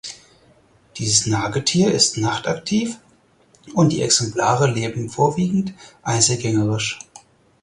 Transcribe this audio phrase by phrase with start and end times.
[0.97, 2.97] Dieses Nagetier ist nachtaktiv
[3.75, 6.97] und die Exemplare leben vorwiegend einzelgängerisch.